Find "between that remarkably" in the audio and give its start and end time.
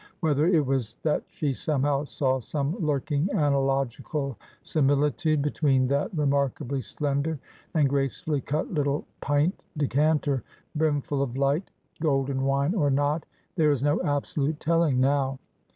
5.43-6.81